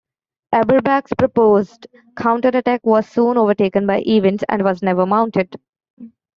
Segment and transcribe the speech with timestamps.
[0.51, 1.85] Eberbach's proposed
[2.17, 5.61] counter-attack was soon overtaken by events, and was never mounted.